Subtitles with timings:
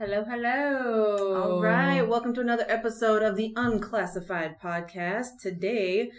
[0.00, 1.42] Hello, hello.
[1.42, 5.40] All right, welcome to another episode of the Unclassified Podcast.
[5.42, 6.12] Today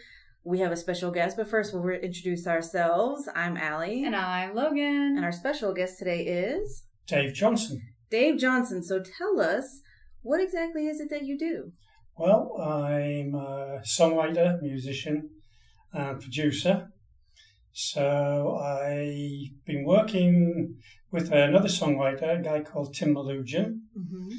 [0.43, 3.29] we have a special guest, but first we'll introduce ourselves.
[3.33, 4.03] I'm Allie.
[4.03, 5.13] And I'm Logan.
[5.15, 7.81] And our special guest today is Dave Johnson.
[8.09, 8.83] Dave Johnson.
[8.83, 9.79] So tell us,
[10.23, 11.71] what exactly is it that you do?
[12.17, 15.29] Well, I'm a songwriter, musician,
[15.93, 16.89] and producer.
[17.71, 20.75] So I've been working
[21.11, 24.29] with another songwriter, a guy called Tim Malugin, mm-hmm.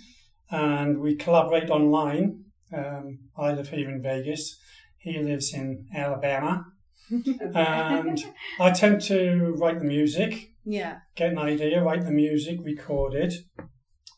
[0.50, 2.44] and we collaborate online.
[2.72, 4.58] Um, I live here in Vegas.
[4.98, 6.66] He lives in Alabama.
[7.54, 8.24] and
[8.60, 10.52] I tend to write the music.
[10.64, 10.98] Yeah.
[11.16, 13.34] Get an idea, write the music, record it,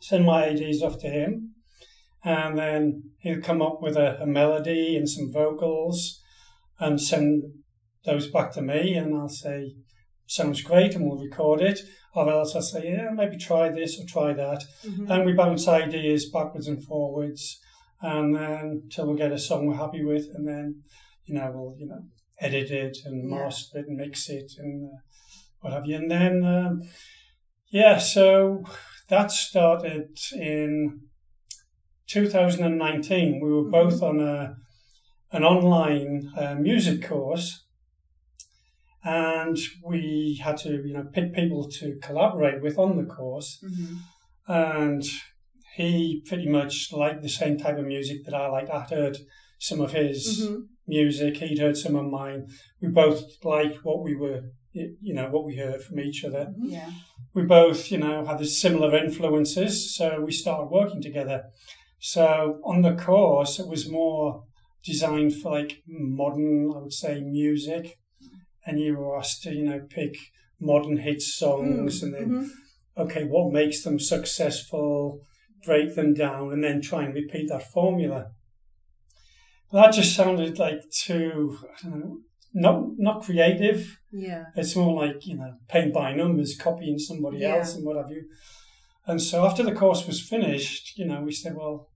[0.01, 1.55] send my ideas off to him,
[2.25, 6.21] and then he'll come up with a, a melody and some vocals
[6.79, 7.45] and send
[8.05, 9.75] those back to me, and I'll say,
[10.27, 11.81] sounds great, and we'll record it
[12.15, 14.65] or else I say, yeah, maybe try this or try that.
[14.87, 15.11] Mm-hmm.
[15.11, 17.59] And we bounce ideas backwards and forwards,
[18.01, 20.83] and then till we get a song we're happy with, and then
[21.25, 22.03] you know we'll you know
[22.41, 23.37] edit it and yeah.
[23.37, 24.97] master it and mix it and uh,
[25.61, 25.97] what have you.
[25.97, 26.83] And then um,
[27.71, 28.65] yeah, so
[29.09, 31.01] that started in
[32.09, 33.41] 2019.
[33.43, 33.71] We were mm-hmm.
[33.71, 34.57] both on a
[35.35, 37.65] an online uh, music course
[39.05, 43.97] and we had to you know pick people to collaborate with on the course mm-hmm.
[44.47, 45.05] and
[45.77, 49.19] he pretty much liked the same type of music that I liked I heard
[49.63, 50.63] some of his mm-hmm.
[50.89, 52.49] music, he'd heard some of mine.
[52.81, 54.41] We both liked what we were,
[54.73, 56.47] you know, what we heard from each other.
[56.47, 56.71] Mm-hmm.
[56.71, 56.91] Yeah.
[57.33, 61.45] We both, you know, had similar influences, so we started working together.
[62.01, 64.43] So on the course, it was more
[64.83, 67.99] designed for like modern, I would say, music
[68.67, 70.17] and you were asked to, you know, pick
[70.61, 73.01] modern hit songs mm, and then, mm-hmm.
[73.03, 75.21] okay, what makes them successful,
[75.65, 78.31] break them down, and then try and repeat that formula.
[79.71, 82.19] But that just sounded like too, I don't know,
[82.55, 83.99] not not creative.
[84.13, 84.45] Yeah.
[84.55, 87.57] It's more like, you know, paint by numbers, copying somebody yeah.
[87.57, 88.25] else and what have you.
[89.07, 91.89] And so after the course was finished, you know, we said, well,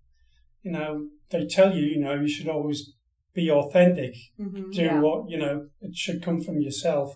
[0.62, 2.92] you know, they tell you, you know, you should always
[3.36, 5.00] be authentic, mm-hmm, do yeah.
[5.00, 7.14] what, you know, it should come from yourself.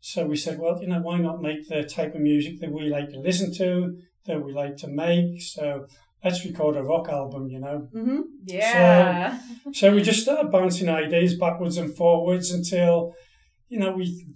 [0.00, 2.88] So we said, well, you know, why not make the type of music that we
[2.88, 5.42] like to listen to, that we like to make?
[5.42, 5.86] So
[6.24, 7.88] let's record a rock album, you know?
[7.94, 8.20] Mm-hmm.
[8.44, 9.38] Yeah.
[9.64, 13.14] So, so we just started bouncing ideas backwards and forwards until,
[13.68, 14.26] you know, we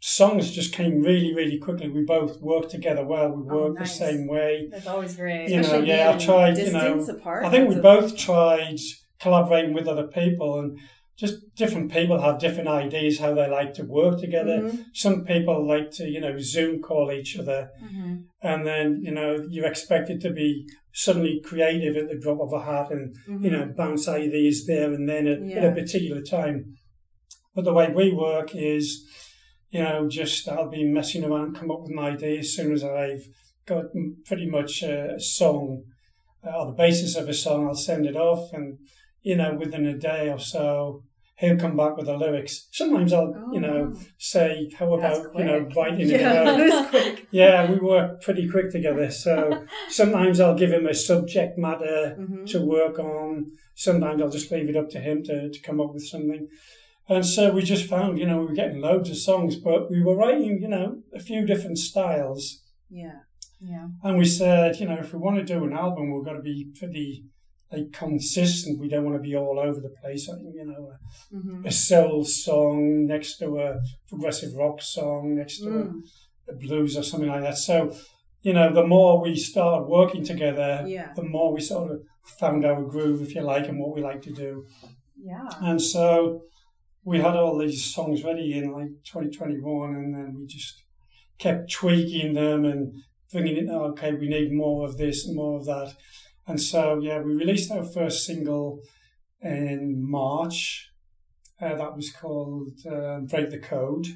[0.00, 1.88] songs just came really, really quickly.
[1.88, 3.30] We both worked together well.
[3.30, 3.98] We worked oh, nice.
[3.98, 4.68] the same way.
[4.70, 5.50] That's always great.
[5.50, 8.78] You Especially know, yeah, I tried, you know, apart, I think we both tried
[9.20, 10.78] collaborating with other people and
[11.20, 14.62] just different people have different ideas how they like to work together.
[14.62, 14.82] Mm-hmm.
[14.94, 18.22] Some people like to, you know, Zoom call each other, mm-hmm.
[18.40, 22.64] and then you know you're expected to be suddenly creative at the drop of a
[22.64, 23.44] hat and mm-hmm.
[23.44, 25.56] you know bounce ideas there and then at, yeah.
[25.56, 26.76] at, a particular time.
[27.54, 29.06] But the way we work is,
[29.68, 32.82] you know, just I'll be messing around, come up with an idea as soon as
[32.82, 33.26] I've
[33.66, 33.84] got
[34.24, 35.82] pretty much a song
[36.42, 37.66] uh, or the basis of a song.
[37.66, 38.78] I'll send it off and
[39.22, 41.02] you know, within a day or so,
[41.40, 42.68] he'll come back with the lyrics.
[42.70, 43.52] Sometimes I'll, oh.
[43.52, 44.00] you know, oh.
[44.18, 47.26] say, "How about you know writing yeah, it out?" quick.
[47.30, 49.10] Yeah, we work pretty quick together.
[49.10, 52.44] So sometimes I'll give him a subject matter mm-hmm.
[52.46, 53.52] to work on.
[53.74, 56.48] Sometimes I'll just leave it up to him to, to come up with something.
[57.08, 60.00] And so we just found, you know, we were getting loads of songs, but we
[60.00, 62.62] were writing, you know, a few different styles.
[62.88, 63.20] Yeah.
[63.58, 63.88] Yeah.
[64.04, 66.42] And we said, you know, if we want to do an album, we've got to
[66.42, 67.24] be pretty
[67.72, 68.80] like consistent.
[68.80, 70.26] We don't want to be all over the place.
[70.28, 71.66] You know, a, mm-hmm.
[71.66, 76.02] a soul song next to a progressive rock song next to mm.
[76.48, 77.58] a, a, blues or something like that.
[77.58, 77.94] So,
[78.42, 81.12] you know, the more we start working together, yeah.
[81.14, 82.00] the more we sort of
[82.38, 84.66] found our groove, if you like, and what we like to do.
[85.16, 85.48] Yeah.
[85.60, 86.42] And so
[87.04, 90.82] we had all these songs ready in like 2021, and then we just
[91.38, 92.94] kept tweaking them and
[93.32, 93.70] bringing it.
[93.70, 95.94] Okay, we need more of this and more of that
[96.50, 98.80] and so, yeah, we released our first single
[99.40, 100.90] in March.
[101.62, 104.06] Uh, that was called uh, Break the Code.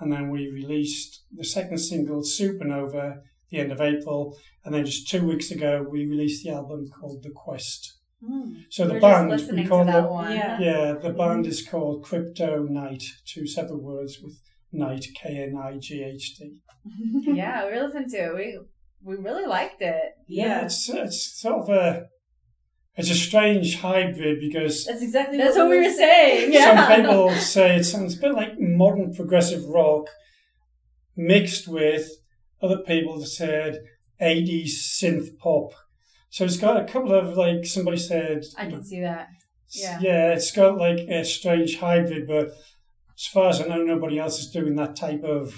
[0.00, 3.20] And then we released the second single, Supernova,
[3.50, 4.36] the end of April.
[4.64, 7.96] And then just two weeks ago, we released the album called The Quest.
[8.22, 8.64] Mm.
[8.68, 10.32] So the We're band, we call the, one.
[10.32, 10.58] Yeah.
[10.58, 11.48] yeah, the band mm.
[11.48, 14.40] is called Crypto Knight, two separate words with
[14.72, 16.56] knight, K N I G H T.
[17.22, 18.34] yeah, we listened to it.
[18.34, 18.58] We
[19.06, 20.12] we really liked it.
[20.26, 22.06] Yeah, yeah it's it's sort of a
[22.96, 26.52] it's a strange hybrid because that's exactly that's what, what we were saying.
[26.56, 26.86] Yeah.
[26.86, 30.08] Some people say it sounds a bit like modern progressive rock
[31.16, 32.10] mixed with
[32.60, 33.78] other people that said
[34.20, 34.70] 80s
[35.00, 35.72] synth pop.
[36.30, 38.44] So it's got a couple of like somebody said.
[38.58, 39.28] I can see that.
[39.70, 39.98] Yeah.
[40.00, 42.48] Yeah, it's got like a strange hybrid, but
[43.16, 45.54] as far as I know, nobody else is doing that type of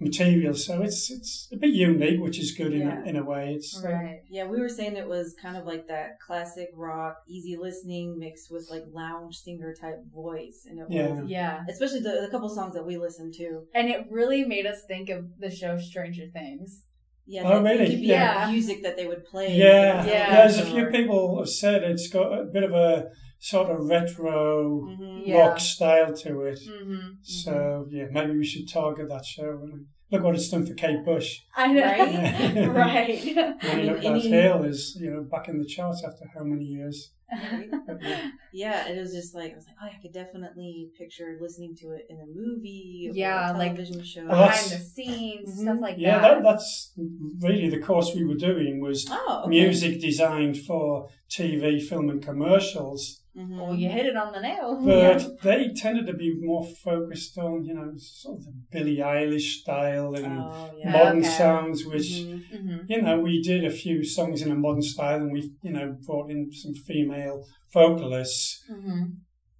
[0.00, 0.54] material.
[0.54, 3.02] So it's it's a bit unique, which is good in Yeah.
[3.02, 3.54] a, in a way.
[3.54, 4.20] It's uh, Right.
[4.28, 8.50] Yeah, we were saying it was kind of like that classic rock, easy listening mixed
[8.50, 11.08] with like lounge singer type voice, and it Yeah.
[11.20, 11.64] was Yeah.
[11.68, 13.62] especially the, the couple songs that we listened to.
[13.74, 16.84] And it really made us think of the show Stranger Things.
[17.26, 17.86] Yeah, Oh, it really?
[17.90, 18.48] could be Yeah.
[18.50, 19.54] music that they would play.
[19.56, 20.06] yeah, Yeah.
[20.06, 20.34] yeah.
[20.36, 24.80] There's a few people have said it's got a bit of a sort of retro
[24.96, 25.38] hmm Yeah.
[25.38, 26.60] rock style to it.
[26.68, 27.08] Mm-hmm.
[27.22, 29.68] So yeah, maybe we should target that show.
[30.10, 31.40] Look what it's done for Kate Bush.
[31.54, 31.82] I know.
[31.82, 32.68] Right?
[32.84, 33.56] right.
[33.68, 36.64] When you that any- Hill is you know back in the charts after how many
[36.64, 37.12] years?
[37.30, 37.68] Right?
[38.00, 38.30] Yeah.
[38.54, 41.90] Yeah, it was just like I was like, oh, I could definitely picture listening to
[41.92, 44.22] it in a movie, or Yeah, a like- television show.
[44.22, 45.62] Oh, Behind that's- the scenes, Mhm.
[45.64, 46.34] stuff like Yeah, that.
[46.36, 46.92] that, that's
[47.42, 49.50] really the course we were doing was oh, okay.
[49.50, 53.22] music designed for TV, film, and commercials.
[53.36, 53.58] Mhm.
[53.60, 54.80] Oh, you hit it on the nail.
[54.82, 59.60] But they tended to be more focused on, you know, sort of the Billie Eilish
[59.60, 60.90] style and Oh, yeah.
[60.90, 61.28] modern Okay.
[61.28, 62.62] sounds, which, Mhm.
[62.62, 65.72] hmm you know, we did a few songs in a modern style and we, you
[65.72, 68.64] know, brought in some female vocalists.
[68.68, 69.04] hmm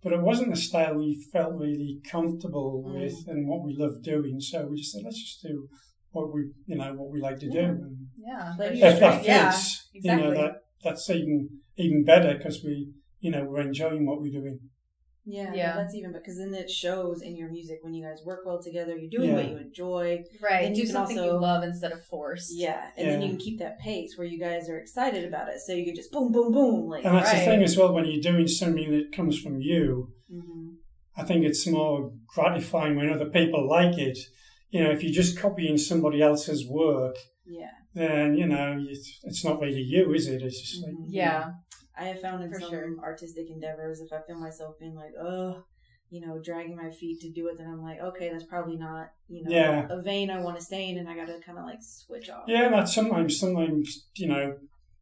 [0.02, 4.40] But it wasn't the style we felt really comfortable with and what we loved doing.
[4.40, 5.68] So we just said, let's just do
[6.12, 7.58] what we, you know, what we like to do.
[7.58, 7.68] Yeah.
[7.68, 8.48] And Yeah.
[8.50, 9.26] Like Pretty your if that straight.
[9.34, 10.24] Yeah, fits, exactly.
[10.24, 10.52] you know, that
[10.84, 14.60] that's even even better because we, you know, we're enjoying what we're doing.
[15.30, 15.76] Yeah, Yeah.
[15.76, 18.96] that's even because then it shows in your music when you guys work well together.
[18.96, 20.24] You're doing what you enjoy.
[20.40, 20.64] Right.
[20.64, 22.50] And Do you can something you also- love instead of forced.
[22.56, 25.58] Yeah, and then you can keep that pace where you guys are excited about it.
[25.60, 26.88] So you can just boom, boom, boom.
[26.88, 27.40] Like, And that's Right.
[27.40, 30.12] the thing as well when you're doing something that comes from you.
[30.32, 30.76] Mhm.
[31.14, 34.18] I think it's more gratifying when other people like it.
[34.70, 37.16] You know, if you're just copying somebody else's work,
[37.46, 40.40] yeah, then you know it's, it's not really you, is it?
[40.42, 41.06] It's just like Mhm.
[41.08, 41.50] Yeah.
[41.98, 42.96] I have found in For some sure.
[43.02, 45.64] artistic endeavors, if I feel myself being like, oh,
[46.10, 49.10] you know, dragging my feet to do it, then I'm like, okay, that's probably not,
[49.28, 49.86] you know, Yeah.
[49.90, 52.30] a vein I want to stay in, and I got to kind of like switch
[52.30, 52.44] off.
[52.46, 52.68] yeah.
[52.70, 54.56] That sometimes, sometimes you know,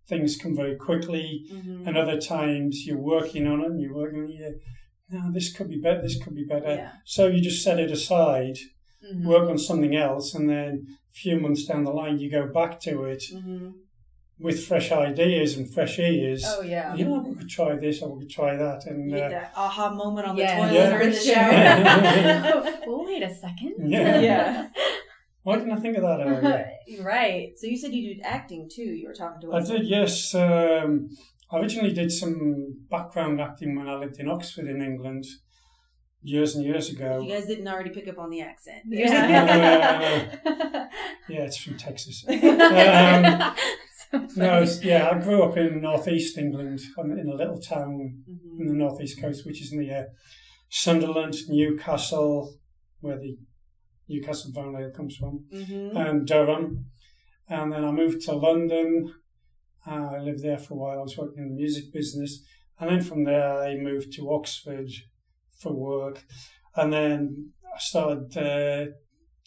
[0.09, 1.87] things come very quickly, Mhm.
[1.87, 4.25] and other times you're working on it and you're working.
[4.25, 4.61] on it,
[5.09, 6.03] No, this could be better.
[6.03, 6.75] This could be better.
[6.75, 6.93] Yeah.
[7.05, 8.57] So you just set it aside,
[9.05, 9.25] Mhm.
[9.25, 12.81] work on something else, and then a few months down the line you go back
[12.81, 13.71] to it hmm
[14.39, 16.45] with fresh ideas and fresh ears.
[16.47, 16.95] Oh yeah.
[16.95, 19.53] You know, we could try this I we could try that, and You uh, that
[19.57, 20.57] aha moment on the Yeah.
[20.57, 20.95] toilet Yeah.
[20.97, 21.53] or in the shower.
[21.53, 22.79] sure.
[22.89, 23.75] oh, wait a second.
[23.91, 24.21] Yeah.
[24.29, 24.69] Yeah.
[25.43, 26.71] why didn't I think of that earlier?
[27.03, 27.53] right.
[27.57, 28.83] so you said you did acting too.
[28.83, 29.69] You were talking to I us.
[29.69, 30.35] did, yes.
[30.35, 31.09] Um,
[31.51, 35.25] I originally did some background acting when I lived in Oxford in England
[36.23, 37.21] years and years ago.
[37.23, 38.83] If you guys didn't already pick up on the accent.
[38.89, 40.17] Yeah.
[41.29, 42.25] Yeah, it's from Texas.
[42.29, 42.41] Um, So
[44.37, 48.61] No, yeah, I grew up in northeast England, in a little town Mhm.
[48.61, 50.09] in the northeast coast, which is near
[50.69, 52.57] Sunderland, Newcastle,
[53.01, 53.37] where the
[54.09, 55.97] Newcastle Ale comes from, Mhm.
[55.97, 56.87] and Durham.
[57.49, 59.13] And then I moved to London.
[59.87, 60.99] Uh, I lived there for a while.
[60.99, 62.45] I was working in the music business.
[62.79, 64.91] And then from there, I moved to Oxford
[65.61, 66.25] for work.
[66.75, 68.87] And then I started uh,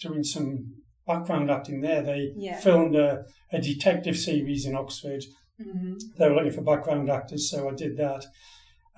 [0.01, 0.78] doing some
[1.13, 2.01] background acting there.
[2.03, 2.57] They Yeah.
[2.59, 3.09] filmed a,
[3.51, 5.23] a detective series in Oxford.
[5.59, 5.97] Mhm.
[6.17, 8.23] They were looking for background actors, so I did that.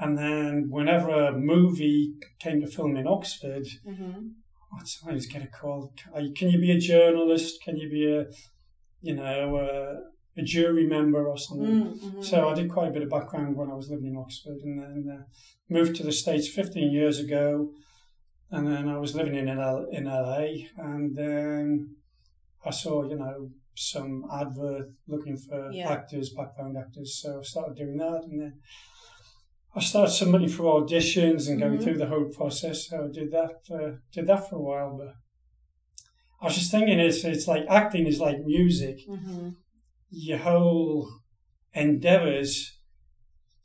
[0.03, 2.13] And then whenever a movie
[2.43, 4.19] came to film in Oxford, Mhm.
[4.73, 5.93] I'd sometimes get a call.
[6.37, 7.51] Can you be a journalist?
[7.65, 8.21] Can you be a,
[9.07, 9.71] you know, a,
[10.41, 11.77] a jury member or something?
[11.93, 12.23] Mhm.
[12.29, 14.75] So I did quite a bit of background when I was living in Oxford, and
[14.81, 15.23] then uh,
[15.69, 17.45] moved to the states 15 years ago.
[18.53, 20.45] And then I was living in L- in LA,
[20.77, 21.95] and then
[22.65, 25.89] I saw, you know, some advert looking for Yeah.
[25.91, 27.19] actors, background actors.
[27.21, 28.53] So I started doing that, and then
[29.73, 31.83] I started submitting for auditions and going Mhm.
[31.83, 32.87] through the whole process.
[32.87, 34.97] So I did that, uh, did that for a while.
[34.97, 35.13] But
[36.41, 39.55] I was just thinking, it's it's like acting is like music Mhm.
[40.09, 41.07] your whole
[41.73, 42.77] endeavors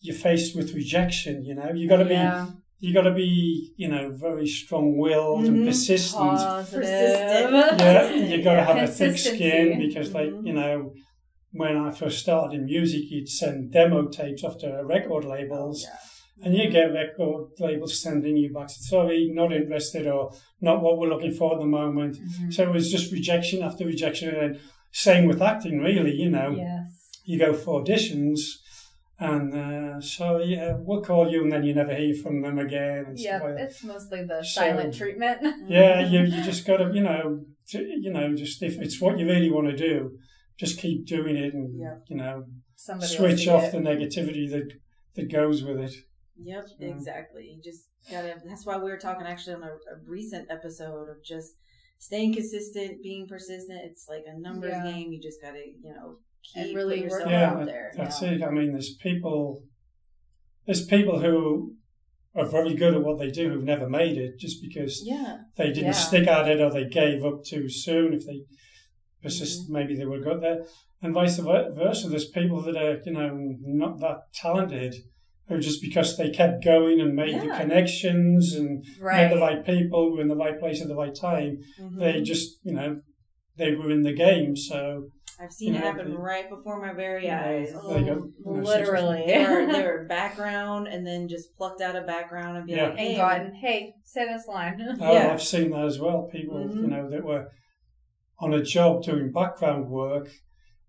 [0.01, 2.47] you're faced with rejection you know you got to yeah.
[2.53, 5.67] be you got to be you know very strong-willed and Mhm.
[5.67, 6.81] persistent Positive.
[6.83, 7.81] Persistent.
[7.81, 10.47] yeah you got to have a thick skin because like Mhm.
[10.47, 10.93] you know
[11.53, 16.45] when i first started in music you'd send demo tapes off to record labels Yeah.
[16.45, 21.09] and you get record labels sending you back sorry not interested or not what we're
[21.15, 22.53] looking for at the moment Mhm.
[22.55, 24.59] so it was just rejection after rejection and
[24.93, 26.87] same with acting really you know Yes.
[27.25, 28.39] you go for auditions,
[29.19, 33.05] and uh, so yeah, we'll call you, and then you never hear from them again.
[33.09, 35.39] And Yeah, like it's mostly the So- silent treatment.
[35.69, 39.19] yeah, you you just got to you know to, you know just if it's what
[39.19, 40.19] you really want to do,
[40.59, 41.97] just keep doing it and Yeah.
[42.09, 42.45] you know
[42.77, 43.73] Somebody switch off it.
[43.73, 44.69] the negativity that
[45.15, 45.95] that goes with it.
[46.39, 47.45] Yep, So- exactly.
[47.57, 48.35] You just gotta.
[48.47, 51.55] That's why we were talking actually on a, a recent episode of just
[51.99, 53.81] staying consistent, being persistent.
[53.85, 54.93] It's like a numbers Yeah.
[54.93, 55.11] game.
[55.13, 56.19] You just gotta, you know,
[56.55, 57.93] And really yourself Yeah, out there.
[57.97, 58.35] That's you know?
[58.35, 58.43] it.
[58.43, 59.63] I mean, there's people,
[60.67, 61.75] there's people who
[62.35, 65.69] are very good at what they do who've never made it just because Yeah, they
[65.69, 65.93] didn't Yeah.
[65.93, 68.13] stick at it or they gave up too soon.
[68.13, 68.43] If they
[69.23, 69.73] persist, Mm-hmm.
[69.73, 70.65] maybe they would have got there.
[71.03, 72.09] And vice versa.
[72.09, 73.31] There's people that are, you know,
[73.63, 74.95] not that talented
[75.49, 79.17] who just because they kept going and made the connections and Right.
[79.29, 81.99] met the right people were in the right place at the right time, Mhm.
[82.01, 83.01] they just, you know,
[83.57, 84.57] they were in the game.
[84.57, 85.09] So,
[85.41, 87.73] I've seen you it happen the- right before my very eyes.
[87.89, 88.29] there you go.
[88.47, 89.25] Oh, Literally.
[89.27, 92.89] They were, they were background and then just plucked out of background and be Yeah.
[92.89, 94.81] like, hey, and gotten, hey, say this line.
[95.01, 95.33] Oh, Yeah.
[95.33, 96.29] I've seen that as well.
[96.33, 96.75] People, Mhm.
[96.77, 97.49] you know, that were
[98.39, 100.29] on a job doing background work.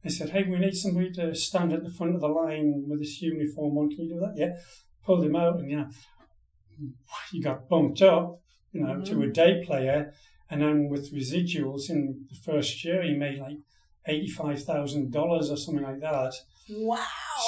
[0.04, 3.00] They said, "Hey, we need somebody to stand at the front of the line with
[3.00, 3.90] this uniform on.
[3.90, 4.56] Can you do that?" Yeah.
[5.04, 5.90] Pulled him out, and you know,
[7.34, 8.40] you got bumped up,
[8.72, 10.14] you know, to a day player,
[10.50, 13.58] and then with residuals in the first year, he made like
[14.08, 16.34] eighty-five thousand dollars or something like that.
[16.70, 17.00] wow.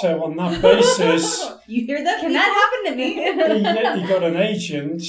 [0.02, 2.22] So on that basis, you hear that?
[2.22, 3.14] Can that happen to me?
[3.96, 5.04] he, he got an agent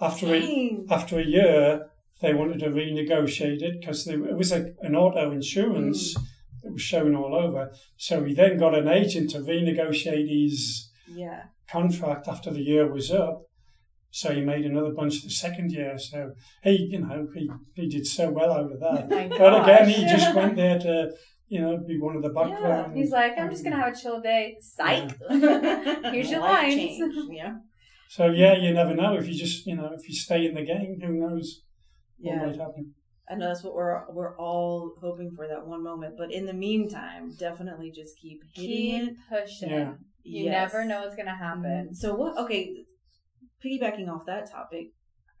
[0.00, 1.86] after a, after a year,
[2.20, 6.22] they wanted to renegotiate it because it was a, an auto insurance hmm.
[6.62, 7.72] that was shown all over.
[7.96, 11.44] So he then got an agent to renegotiate his Yeah.
[11.68, 13.42] contract after the year was up.
[14.12, 15.96] So he made another bunch the second year.
[15.98, 16.32] So
[16.64, 19.08] he, you know, he, he did so well over of that.
[19.10, 21.10] My but again, he just went there to,
[21.48, 22.96] you know, be one of the background.
[22.96, 24.56] He's like, I'm just gonna have a chill day.
[24.60, 25.12] Psych.
[25.28, 26.74] Here's your Life lines.
[26.74, 27.54] change, Yeah.
[28.08, 30.64] So yeah, you never know if you just, you know, if you stay in the
[30.64, 31.62] game, who knows
[32.18, 32.46] what Yeah.
[32.46, 32.94] might happen.
[33.30, 36.16] I know that's what we're we're all hoping for that one moment.
[36.18, 38.70] But in the meantime, definitely just keep hitting
[39.06, 39.16] Keep it.
[39.30, 39.70] pushing.
[39.70, 39.92] Yeah.
[40.24, 40.72] You Yes.
[40.72, 41.90] never know what's gonna happen.
[41.92, 41.96] Mhm.
[41.96, 42.36] So what?
[42.38, 42.74] Okay,
[43.64, 44.88] piggybacking off that topic,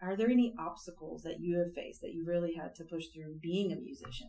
[0.02, 3.36] are there any obstacles that you have faced that you really had to push through
[3.42, 4.28] being a musician?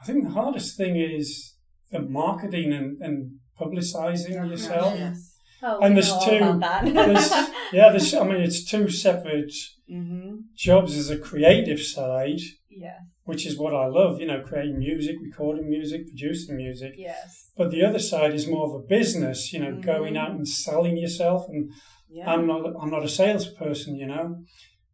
[0.00, 1.54] I think the hardest thing is
[1.90, 4.94] the marketing and, and publicizing yourself.
[4.98, 5.36] Yes.
[5.64, 7.54] Oh, And we there's all two- about There's, that.
[7.72, 9.52] yeah, there's, I mean, it's two separate
[9.90, 10.36] Mm-hmm.
[10.56, 10.94] jobs.
[10.94, 12.98] There's a creative side, yes.
[13.24, 16.94] which is what I love, you know, creating music, recording music, producing music.
[16.96, 17.50] Yes.
[17.58, 19.82] But the other side is more of a business, you know, Mhm.
[19.84, 21.44] going out and selling yourself.
[21.50, 21.70] And
[22.12, 22.30] Yeah.
[22.30, 24.44] I'm not, I'm not a salesperson, you know.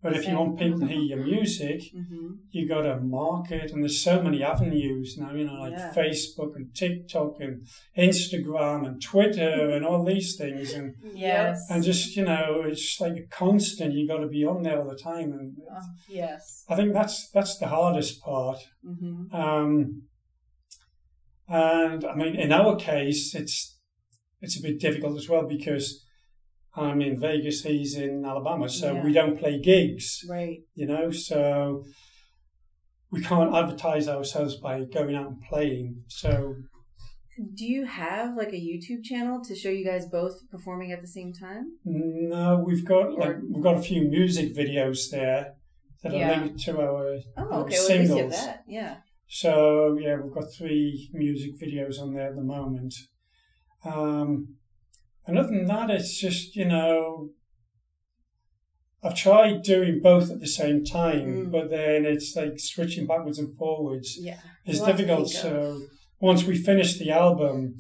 [0.01, 2.35] But if you want people to hear your music, mm-hmm.
[2.51, 5.93] you got to market, and there's so many avenues now, you know, like Yeah.
[5.93, 7.67] Facebook and TikTok and
[7.99, 11.67] Instagram and Twitter and all these things, and Yes.
[11.69, 13.95] and just you know, it's just like a constant.
[13.95, 16.65] You got to be on there all the time, and Oh, yes.
[16.69, 18.59] I think that's that's the hardest part.
[18.87, 19.35] Mm-hmm.
[19.35, 20.03] Um,
[21.49, 23.79] and I mean, in our case, it's
[24.41, 26.05] it's a bit difficult as well because
[26.79, 29.05] I'm in Vegas, he's in Alabama, so Yeah.
[29.05, 30.59] we don't play gigs Right.
[30.75, 31.85] you know, so
[33.11, 36.05] we can't advertise ourselves by going out and playing.
[36.09, 36.55] So
[37.57, 41.07] Do you have like a YouTube channel to show you guys both performing at the
[41.07, 41.65] same time?
[41.85, 45.55] no, we've got like Or- we've got a few music videos there
[46.03, 46.27] that Yeah.
[46.41, 47.51] are linked to our, Oh, our okay.
[47.51, 48.33] Well, at least you singles.
[48.45, 48.65] that.
[48.69, 48.97] Yeah.
[49.29, 52.95] So yeah, we've got three music videos on there at the moment.
[53.85, 54.57] Um,
[55.29, 57.31] and other than that, it's just you know.
[59.01, 61.53] I've tried doing both at the same time, Mm.
[61.53, 64.19] but then it's like switching backwards and forwards.
[64.21, 64.41] Yeah.
[64.67, 65.29] it's a difficult.
[65.31, 65.81] So
[66.21, 67.77] once we finish the album,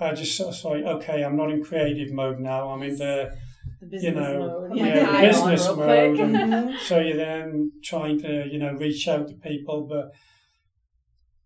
[0.00, 2.70] I just sort of like, okay, I'm not in creative mode now.
[2.70, 3.36] I'm in the
[3.82, 4.70] The business know, mode.
[4.70, 6.18] Put yeah, business on mode.
[6.20, 6.78] and Mhm.
[6.78, 9.86] so you're then trying to, you know, reach out to people.
[9.86, 10.06] But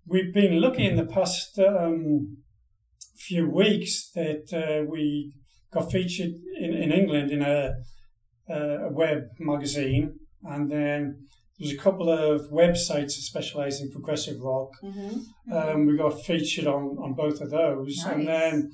[0.07, 2.37] we've been lucky in the past um,
[3.29, 5.33] few weeks that uh, we
[5.73, 7.75] got featured in, in England in a,
[8.49, 10.15] a web magazine,
[10.45, 10.99] and then
[11.59, 14.71] there's a couple of websites that specialise in progressive rock.
[14.83, 15.25] Mhm.
[15.53, 18.03] Um, we got featured on, on both of those.
[18.05, 18.71] And then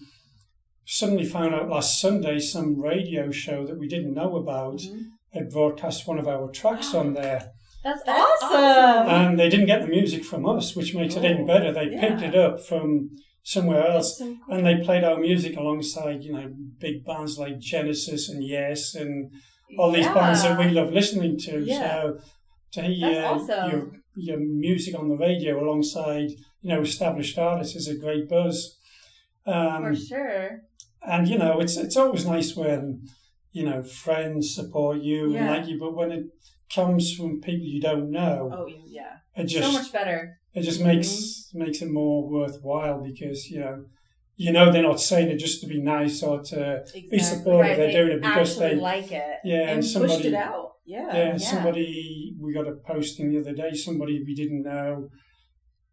[0.87, 5.03] suddenly found out last Sunday some radio show that we didn't know about Mhm.
[5.35, 7.51] had broadcast one of our tracks on there.
[7.85, 8.57] That's, That's awesome.
[8.57, 9.09] awesome.
[9.15, 11.71] And they didn't get the music from us, which makes it even Oh, better.
[11.73, 12.01] They yeah.
[12.01, 13.11] picked it up from
[13.55, 14.19] somewhere else.
[14.19, 14.55] So cool.
[14.57, 16.47] And they played our music alongside, you know,
[16.87, 19.15] big bands like Genesis and Yes and
[19.79, 20.15] all these Yeah.
[20.15, 21.53] bands that we love listening to.
[21.65, 21.79] Yeah.
[22.03, 22.19] So
[22.75, 23.71] to hear awesome.
[23.71, 23.83] your
[24.29, 26.29] your music on the radio alongside
[26.63, 28.57] you know established artists is a great buzz.
[29.47, 30.49] Um, For sure.
[31.13, 32.81] and you know it's it's always nice when
[33.57, 35.39] you know friends support you Yeah.
[35.41, 36.25] and like you, but when it
[36.75, 39.17] comes from people you don't know, Oh yeah.
[39.37, 40.39] it just so much better.
[40.55, 41.61] it just makes mm-hmm.
[41.65, 43.85] makes it more worthwhile because you know
[44.37, 47.61] you know they're not saying it just to be nice or to be supportive.
[47.61, 49.39] right, They're they doing it because they like it.
[49.45, 50.73] yeah and and somebody pushed it out.
[50.85, 51.07] Yeah.
[51.09, 51.37] yeah, Yeah.
[51.37, 53.75] somebody we got a posting the other day.
[53.75, 55.09] Somebody we didn't know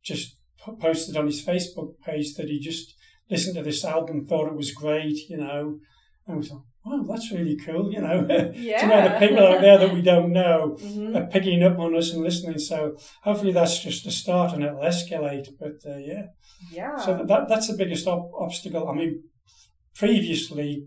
[0.04, 0.38] just
[0.80, 2.96] posted on his Facebook page that he just
[3.30, 5.80] listened to this album, thought it was great, you know,
[6.28, 8.28] and we thought, wow, that's really cool, you know.
[8.56, 8.82] Yeah.
[8.82, 11.16] to know the people out there that we don't know Mhm.
[11.16, 12.60] are picking up on us and listening.
[12.60, 15.48] So hopefully that's just a start and it'll escalate.
[15.60, 16.26] But uh, yeah,
[16.72, 16.96] Yeah.
[16.98, 18.88] so that that's the biggest ob- obstacle.
[18.88, 19.24] I mean,
[19.96, 20.86] previously,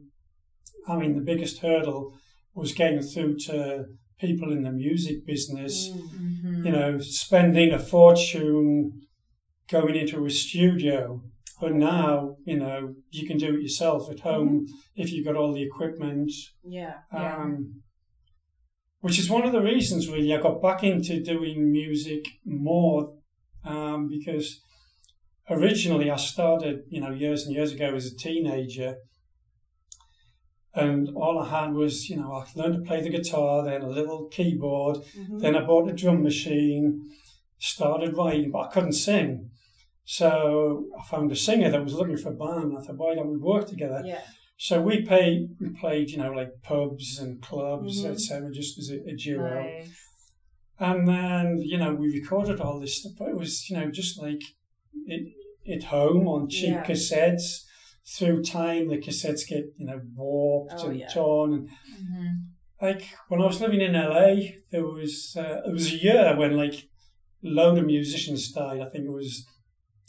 [0.87, 2.15] I mean, the biggest hurdle
[2.55, 3.85] was getting through to
[4.21, 5.89] people in the music business.
[5.89, 6.01] Mm.
[6.45, 6.65] Mhm.
[6.67, 8.93] You know, spending a fortune
[9.71, 11.23] going into a studio.
[11.61, 15.53] But now, you know, you can do it yourself at home if you've got all
[15.53, 16.31] the equipment.
[16.63, 16.95] Yeah.
[17.13, 17.83] Um,
[19.01, 23.15] which is one of the reasons, really, I got back into doing music more
[23.65, 24.61] um, because
[25.51, 28.97] originally I started, you know, years and years ago as a teenager.
[30.75, 33.89] And all I had was, you know, I learned to play the guitar, then a
[33.89, 35.41] little keyboard, Mhm.
[35.41, 37.09] then I bought a drum machine,
[37.59, 39.51] started writing, but I couldn't sing.
[40.11, 42.73] So I found a singer that was looking for a band.
[42.75, 44.03] I thought, why don't we work together?
[44.07, 44.23] yeah.
[44.57, 48.13] So we played, we played, you know, like pubs and clubs, Mhm.
[48.13, 49.63] etc., just as a, a duo.
[49.63, 49.91] Nice.
[50.81, 54.19] And then, you know, we recorded all this stuff, but it was, you know, just
[54.19, 54.41] like
[55.07, 55.25] it,
[55.71, 56.85] at home on cheap Yeah.
[56.87, 57.67] cassettes.
[58.17, 61.09] Through time, the cassettes get, you know, warped Oh, and yeah.
[61.09, 61.53] torn.
[61.53, 62.45] And Mhm.
[62.81, 66.57] like when I was living in LA, there was uh, it was a year when
[66.57, 66.89] like
[67.43, 68.81] load of musicians died.
[68.81, 69.47] I think it was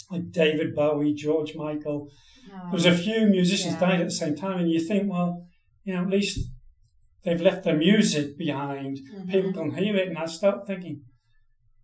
[0.09, 2.09] like David Bowie, George Michael.
[2.47, 3.79] There was a few musicians Yeah.
[3.79, 5.45] died at the same time, and you think, well,
[5.83, 6.39] you know, at least
[7.23, 8.97] they've left their music behind.
[8.97, 9.31] Mhm.
[9.31, 11.01] People can hear it, and I start thinking,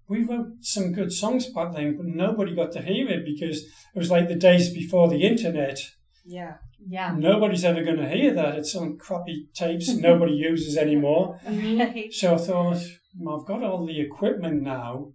[0.07, 3.97] we wrote some good songs back then, but nobody got to hear it because it
[3.97, 5.79] was like the days before the internet.
[6.25, 6.55] Yeah.
[6.87, 7.15] Yeah.
[7.17, 8.55] Nobody's ever going to hear that.
[8.57, 11.39] It's on crappy tapes nobody uses anymore.
[11.47, 12.11] Right.
[12.13, 12.81] So I thought,
[13.19, 15.11] well, I've got all the equipment now.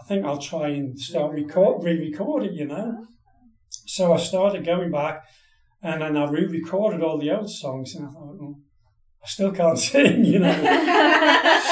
[0.00, 3.06] I think I'll try and start record, re-record it, you know.
[3.86, 5.22] So I started going back,
[5.82, 8.56] and then I re-recorded all the old songs, and I thought, well,
[9.22, 10.52] I still can't sing, you know.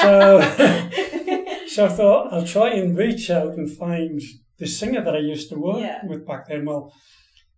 [0.01, 0.41] so,
[1.67, 4.21] so I thought I'll try and reach out and find
[4.57, 6.05] the singer that I used to work Yeah.
[6.05, 6.65] with back then.
[6.65, 6.93] Well,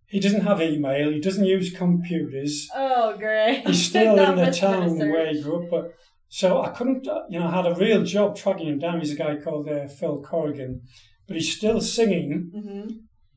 [0.06, 1.10] he doesn't have email.
[1.10, 3.66] He doesn't use computers Oh, great.
[3.66, 5.70] he's still in the much of a town where he grew up.
[5.70, 5.94] But
[6.28, 9.00] so I couldn't, uh, you know, I had a real job tracking him down.
[9.00, 10.82] He's a guy called uh, Phil Corrigan,
[11.26, 12.50] but he's still singing.
[12.54, 12.88] hmm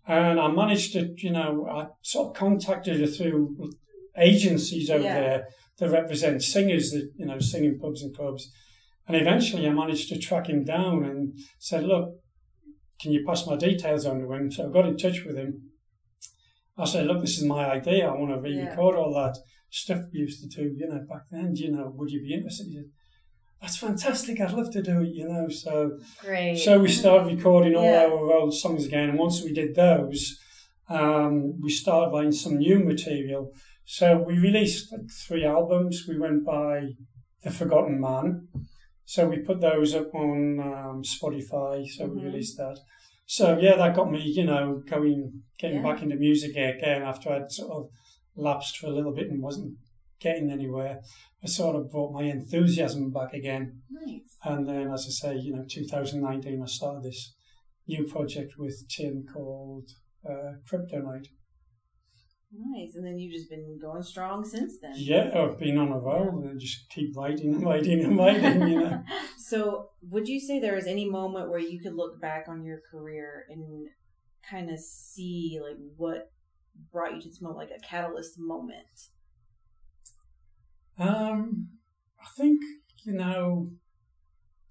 [0.08, 3.72] And I managed to, you know, I sort of contacted her through
[4.18, 5.14] agencies over Yeah.
[5.14, 8.52] there that represent singers that, you know, sing in pubs and clubs.
[9.08, 12.10] And eventually I managed to track him down and said, look,
[13.02, 14.52] can you pass my details on to him?
[14.52, 15.71] So I got in touch with him.
[16.82, 18.08] I said, look, this is my idea.
[18.08, 19.38] I want to re-record all that
[19.70, 21.54] stuff we used to do, you know, back then.
[21.54, 22.66] Do You know, would you be interested?
[22.68, 22.90] He said,
[23.62, 24.42] that's fantastic.
[24.42, 25.48] I'd love to do it, you know.
[25.50, 26.58] So Great.
[26.58, 28.06] so we started recording all Yeah.
[28.06, 30.40] our old songs again, and once we did those,
[30.90, 33.54] um, we started writing some new material.
[33.86, 36.06] So we released like three albums.
[36.08, 36.94] We went by
[37.44, 38.48] The Forgotten Man.
[39.06, 41.86] So we put those up on um, Spotify.
[41.88, 42.24] So we Mhm.
[42.24, 42.80] released that.
[43.32, 45.84] So yeah, that got me, you know, going, getting Yeah.
[45.94, 47.90] back into music again after I'd sort of
[48.36, 49.78] lapsed for a little bit and wasn't
[50.20, 51.00] getting anywhere.
[51.42, 53.84] I sort of brought my enthusiasm back again.
[53.90, 54.36] Nice.
[54.44, 57.34] And then, as I say, you know, 2019, I started this
[57.88, 59.88] new project with Tim called
[60.30, 61.30] uh, Crypto Knight.
[62.54, 62.96] Nice.
[62.96, 64.94] And then you've just been going strong since then.
[64.96, 68.80] Yeah, I've been on a roll and just keep writing and writing and writing, you
[68.80, 69.04] know.
[69.38, 72.80] So, would you say there was any moment where you could look back on your
[72.90, 73.90] career and
[74.50, 76.32] kind of see like what
[76.92, 79.10] brought you to this moment, like a catalyst moment?
[80.98, 81.70] Um,
[82.22, 82.62] I think,
[83.04, 83.72] you know,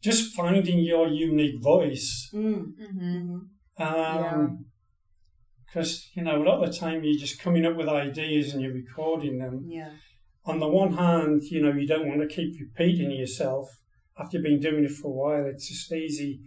[0.03, 2.31] just finding your unique voice.
[2.33, 2.73] Mm.
[2.79, 3.38] hmm
[3.79, 4.66] Um,
[5.72, 8.61] Because, you know, a lot of the time you're just coming up with ideas and
[8.62, 9.66] you're recording them.
[9.68, 9.92] Yeah.
[10.46, 13.68] on the one hand, you know, you don't want to keep repeating yourself.
[14.18, 16.40] After you've been doing it for a while, it's just easy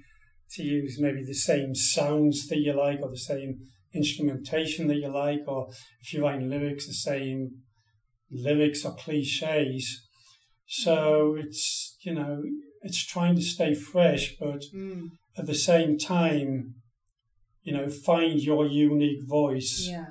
[0.53, 3.59] to use maybe the same sounds that you like or the same
[3.93, 5.69] instrumentation that you like, or
[6.01, 7.51] if you're writing lyrics, the same
[8.31, 10.01] lyrics or cliches.
[10.67, 12.41] So it's, you know,
[12.81, 15.09] it's trying to stay fresh, but Mm.
[15.37, 16.75] at the same time,
[17.63, 20.05] you know, find your unique voice Yeah.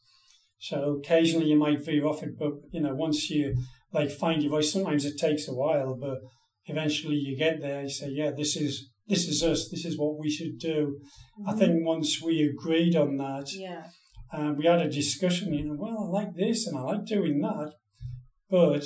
[0.59, 3.55] So occasionally you might veer off it, but you know, once you
[3.91, 6.19] like find your voice, sometimes it takes a while, but
[6.65, 7.83] eventually you get there.
[7.83, 9.69] You say, yeah, this is this is us.
[9.69, 10.99] This is what we should do.
[11.47, 13.87] I think once we agreed on that, Yeah.
[14.33, 15.53] um, we had a discussion.
[15.53, 17.73] You know, well, I like this and I like doing that,
[18.49, 18.85] but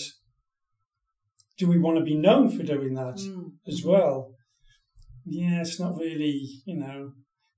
[1.57, 3.15] do we want to be known for doing that?
[3.17, 3.51] Mm.
[3.67, 4.31] as well.
[5.25, 7.11] Yeah, it's not really, you know.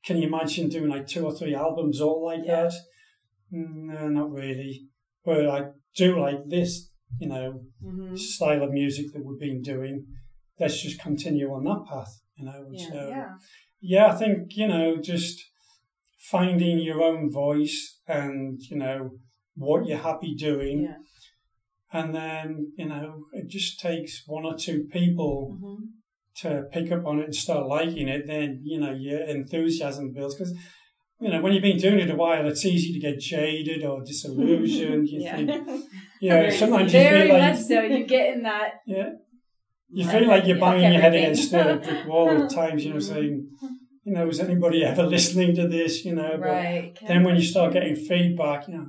[0.05, 2.63] Can you imagine doing like two or three albums all like Yeah.
[2.63, 2.73] that?
[3.53, 4.87] Mm, No, not really.
[5.23, 5.59] But I
[5.95, 8.15] do like this, you know, Mm-hmm.
[8.15, 10.05] style of music that we've been doing.
[10.59, 12.67] Let's just continue on that path, you know.
[12.71, 12.87] Yeah.
[12.89, 13.29] So, Yeah.
[13.81, 15.43] yeah, I think, you know, just
[16.19, 19.11] finding your own voice and, you know,
[19.55, 20.83] what you're happy doing.
[20.83, 20.97] Yeah.
[21.93, 25.83] And then, you know, it just takes one or two people Mm-hmm.
[26.41, 30.35] to pick up on it and start liking it, then you know your enthusiasm builds.
[30.35, 30.53] Because
[31.21, 34.03] you know when you've been doing it a while, it's easy to get jaded or
[34.05, 35.07] disillusioned.
[35.07, 35.35] You yeah.
[35.37, 35.49] think,
[36.19, 37.81] you know, Very sometimes you Very feel much like so.
[37.83, 38.69] You get in that.
[38.85, 39.09] yeah,
[39.97, 42.83] you feel like you're banging your head against a brick wall at times.
[42.85, 43.35] You know, saying,
[44.05, 45.93] you know, is anybody ever listening to this?
[46.05, 46.93] You know, but Right.
[47.07, 48.87] then when you start getting feedback, you know.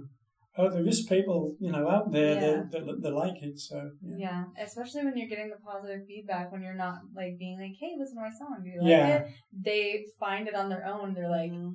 [0.59, 2.63] Oh, there is people, you know, out there Yeah.
[2.73, 3.59] that, that, that like it.
[3.59, 4.17] So yeah.
[4.57, 7.93] Yeah, especially when you're getting the positive feedback when you're not like being like, "Hey,
[7.99, 8.57] listen to my song.
[8.65, 9.17] Do you like Yeah.
[9.19, 9.27] it?"
[9.69, 11.13] They find it on their own.
[11.13, 11.75] They're like, Mhm.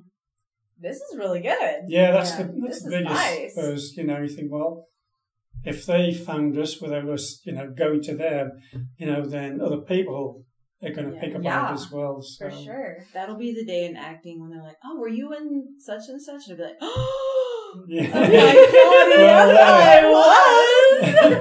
[0.80, 3.14] "This is really good." Yeah, that's the that's the biggest.
[3.14, 3.54] nice.
[3.54, 4.88] Because you know you think well,
[5.64, 8.52] if they found us without us, you know, going to them,
[8.96, 10.44] you know, then other people
[10.82, 11.20] are going to Yeah.
[11.20, 12.20] pick up on Yeah, it as well.
[12.22, 12.48] So.
[12.50, 12.96] For sure.
[13.14, 16.20] That'll be the day in acting when they're like, "Oh, were you in such and
[16.20, 18.10] such?" And I'll be like, "Oh, Yeah.
[18.12, 18.54] oh my god,
[19.16, 20.00] Well, yes, yeah.
[20.02, 21.40] I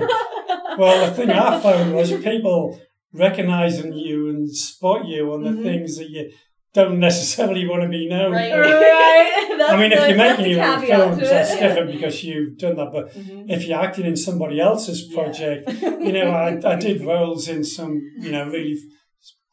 [0.69, 2.79] was." well, the thing I found was people
[3.13, 5.63] recognizing you and spot you on the Mhm.
[5.63, 6.31] things that you
[6.73, 8.51] don't necessarily want to be known Right.
[8.57, 9.55] right.
[9.57, 12.75] That's I mean, if the- you're making your own films, that's different because you've done
[12.77, 12.91] that.
[12.93, 13.45] But Mhm.
[13.49, 15.15] if you're acting in somebody else's Yeah.
[15.21, 18.77] project, you know, I, I did roles in some, you know, really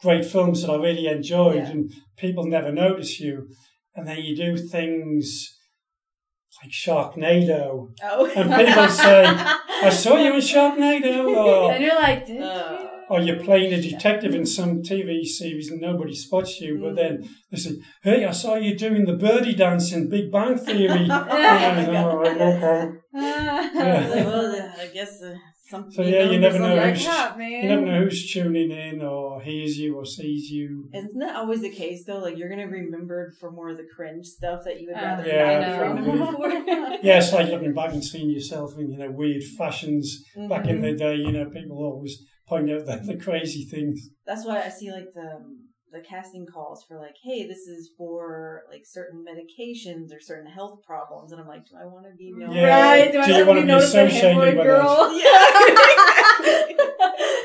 [0.00, 1.70] great films that I really enjoyed, Yeah.
[1.70, 3.48] and people never notice you.
[3.96, 5.54] And then you do things
[6.62, 8.30] like Sharknado, Oh.
[8.36, 12.87] and people say, I saw you in Sharknado, or, and you're like, "Did Uh, you?"
[13.10, 17.28] Or you're playing a detective in some TV series and nobody spots you, but then
[17.50, 21.08] they say, Hey, I saw you doing the birdie dance in Big Bang Theory.
[21.10, 25.34] And I was, "Oh, right, okay." I was like, well, I guess uh,
[25.68, 25.90] some.
[25.90, 29.02] So, yeah, you never know Like, who's- "Yeah, man." You never know who's tuning in
[29.02, 30.88] or hears you or sees you.
[30.94, 32.18] Isn't that always the case though?
[32.18, 35.00] Like you're gonna be remembered for more of the cringe stuff that you would Uh,
[35.06, 36.12] rather Yeah, not be probably.
[36.12, 36.98] remembered for.
[37.06, 40.80] Yeah, it's like looking back and seeing yourself in, you know, weird fashions back in
[40.80, 41.16] the day.
[41.16, 44.08] You know, people always point out the, the crazy things.
[44.26, 45.40] That's why I see like the
[45.90, 50.80] the casting calls for like, hey, this is for like certain medications or certain health
[50.86, 52.52] problems, and I'm like, do I want to be known?
[52.52, 52.82] Yeah.
[52.82, 53.06] Right?
[53.06, 55.18] Do, Do I you want wanna be be noticed the associated hemorrhoid with girl?
[55.18, 56.68] Yeah.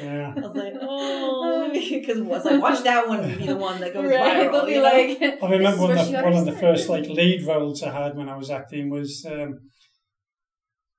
[0.04, 0.34] Yeah.
[0.36, 4.06] I was like, oh, because was like, watch that one be the one that goes
[4.06, 4.50] right?
[4.50, 4.52] viral.
[4.52, 4.84] They'll be you know?
[4.84, 8.16] like, I remember one of, the, one of the first like lead roles I had
[8.18, 9.60] when I was acting was um,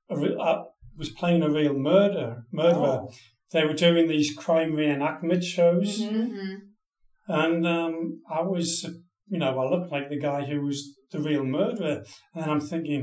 [0.09, 0.62] a re- I
[0.97, 3.03] was playing a real murder murderer.
[3.03, 3.11] Oh.
[3.55, 6.29] They were doing these crime reenactment shows, Mhm.
[6.33, 6.57] Mhm.
[7.29, 8.69] and um, I was,
[9.29, 10.79] you know, I looked like the guy who was
[11.12, 12.03] the real murderer,
[12.35, 13.03] and I'm thinking,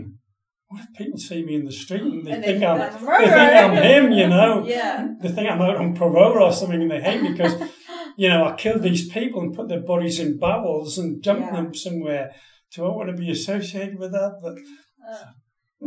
[0.68, 2.80] what if people see me in the street and they And they think think I'm,
[2.80, 4.54] they think I'm him, you know?
[4.78, 5.08] Yeah.
[5.22, 7.56] They think I'm out on parole or something, and they hate me because
[8.18, 11.56] you know, I killed these people and put their bodies in barrels and dumped Yeah.
[11.62, 12.26] them somewhere.
[12.76, 14.34] Do I want to be associated with that?
[14.44, 14.56] But
[15.12, 15.26] Uh,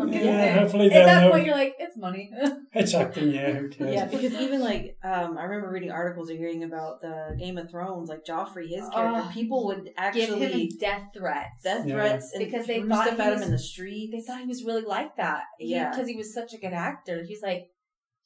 [0.00, 0.58] okay, yeah, okay.
[0.60, 1.30] hopefully At they'll that know.
[1.30, 2.30] point, you're like, it's money.
[2.76, 3.94] It's acting, yeah, who cares?
[3.94, 7.70] Yeah, because even like um, I remember reading articles or hearing about the Game of
[7.70, 9.22] Thrones, like Joffrey, his character.
[9.26, 11.62] Oh, people would Give actually him death threats.
[11.62, 11.94] death Yeah.
[11.94, 14.10] threats and Because they threw thought stuff he at him was- in the street.
[14.12, 15.42] they thought he was really like that.
[15.60, 15.90] Yeah.
[15.90, 17.22] Because he was such a good actor.
[17.28, 17.62] He's like,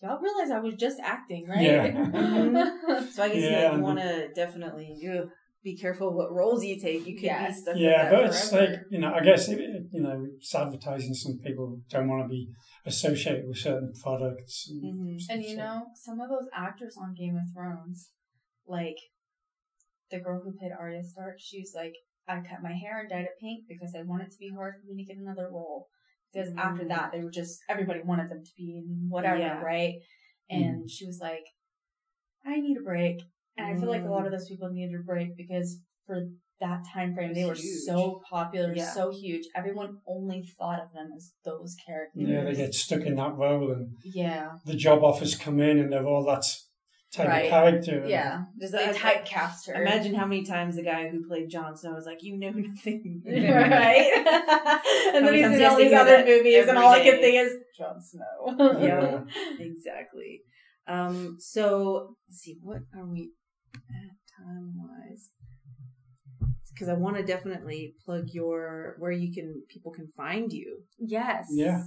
[0.02, 1.60] y'all realize I was just acting, right?
[1.60, 1.88] Yeah.
[1.92, 3.12] Mhm.
[3.12, 3.76] So I guess yeah, Yeah.
[3.76, 5.28] you want to definitely ugh,
[5.64, 7.06] be careful what roles you take.
[7.06, 7.56] You could Yes.
[7.56, 7.88] be stuck in that.
[7.88, 8.72] Yeah, but that it's forever.
[8.72, 11.14] like you know, I guess it, it- you know, it's advertising.
[11.14, 12.48] Some people don't want to be
[12.86, 14.68] associated with certain products.
[14.70, 14.82] And,
[15.18, 15.20] Mhm.
[15.30, 18.12] And you so- know, some of those actors on Game of Thrones,
[18.66, 18.96] like
[20.10, 21.94] the girl who played Arya Stark, she was like,
[22.26, 24.74] I cut my hair and dyed it pink because I want it to be hard
[24.80, 25.88] for me to get another role.
[26.32, 26.88] Because after Mm.
[26.88, 29.60] that, they were just everybody wanted them to be in whatever, Yeah.
[29.60, 29.94] right?
[30.50, 31.44] And she was like,
[32.44, 33.22] I need a break,
[33.58, 34.26] and I feel like a lot Mm.
[34.26, 36.28] of those people needed a break because for
[36.60, 37.82] that time frame, they were huge.
[37.86, 38.90] so popular, Yeah.
[38.90, 39.44] so huge.
[39.54, 42.22] Everyone only thought of them as those characters.
[42.28, 45.92] Yeah, they get stuck in that role, and Yeah, the job offers come in, and
[45.92, 46.44] they're all that
[47.12, 47.44] type Right.
[47.44, 48.04] of character.
[48.08, 48.42] yeah.
[48.60, 49.80] Just They I- typecast her.
[49.82, 53.22] Imagine how many times the guy who played Jon Snow was like, "You know nothing."
[53.26, 54.10] right?
[55.14, 57.52] and then he's in all these other movies, and every all I can think is
[57.78, 58.80] Jon Snow.
[58.80, 59.24] Yeah.
[59.60, 60.42] exactly.
[60.86, 63.28] Um, so let's see, what are we at
[64.38, 65.30] time wise?
[66.72, 70.82] Because I want to definitely plug your where you can people can find you.
[70.98, 71.46] Yes.
[71.50, 71.82] Yeah.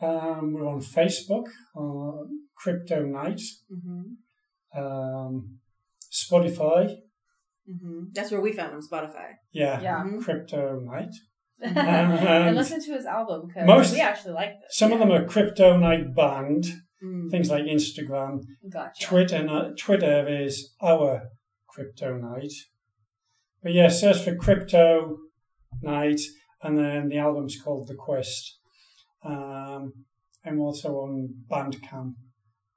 [0.00, 2.24] Um, we're on Facebook, uh,
[2.56, 3.40] Crypto Knight,
[3.72, 4.80] Mm-hmm.
[4.80, 5.58] um,
[6.12, 6.96] Spotify,
[7.70, 8.04] Mm-hmm.
[8.14, 9.32] That's where we found him, Spotify.
[9.52, 10.02] yeah, Yeah.
[10.02, 10.22] Mhm.
[10.24, 11.10] Crypto Knight.
[11.60, 14.56] and listen to his album because Most- we actually like it.
[14.70, 16.78] Some of them are Crypto Knight banned, Mm.
[17.30, 18.44] Things like Instagram.
[18.68, 19.06] Gotcha.
[19.06, 21.30] Twitter, Twitter is our
[21.68, 22.52] Crypto Knight.
[23.62, 25.18] But yeah, search for Crypto
[25.82, 26.20] Knight,
[26.62, 28.60] and then the album's called The Quest.
[29.24, 30.04] Um,
[30.44, 32.14] I'm also on Bandcamp.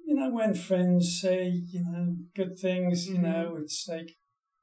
[0.05, 3.21] you know, when friends say, you know, good things, you Mhm.
[3.23, 4.11] know, it's like,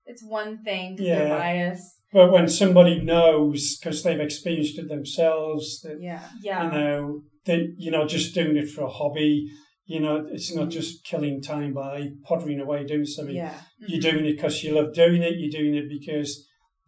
[0.05, 1.19] It's one thing because Yeah.
[1.25, 2.02] they're biased.
[2.13, 6.23] But when somebody knows because they've experienced it themselves, that Yeah.
[6.43, 6.65] Yeah.
[6.65, 9.49] you know, that you're not just doing it for a hobby.
[9.85, 10.73] You know, it's not Mhm.
[10.73, 13.35] just killing time by pottering away doing something.
[13.35, 13.59] Yeah.
[13.89, 15.35] You're doing it because you love doing it.
[15.39, 16.31] You're doing it because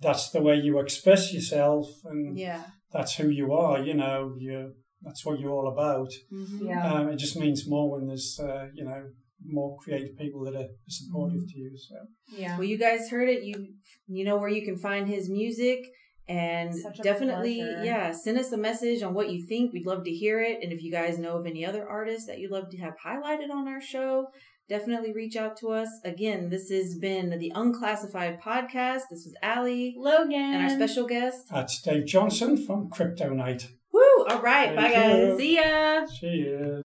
[0.00, 2.64] that's the way you express yourself, and Yeah.
[2.92, 3.82] that's who you are.
[3.82, 6.08] You know, you that's what you're all about.
[6.32, 6.66] Mhm.
[6.66, 6.92] Yeah.
[6.94, 9.02] Um, it just means more when there's uh, you know
[9.46, 11.46] more creative people that are supportive Mm-hmm.
[11.48, 11.70] to you.
[11.76, 11.94] So
[12.36, 12.56] Yeah.
[12.56, 13.42] Well, you guys heard it.
[13.44, 13.54] You
[14.06, 15.80] you know where you can find his music,
[16.28, 17.84] and definitely, pleasure.
[17.84, 19.72] yeah, send us a message on what you think.
[19.72, 20.58] We'd love to hear it.
[20.62, 23.50] And if you guys know of any other artists that you'd love to have highlighted
[23.50, 24.26] on our show,
[24.68, 25.88] definitely reach out to us.
[26.04, 29.02] Again, this has been the Unclassified Podcast.
[29.10, 30.32] This was Allie Logan.
[30.54, 31.38] and our special guest.
[31.50, 33.68] that's Dave Johnson from Crypto Knight.
[33.92, 34.00] Woo!
[34.28, 35.28] All right, Thank bye guys.
[35.28, 35.38] you.
[35.38, 36.06] See ya.
[36.18, 36.82] Cheers.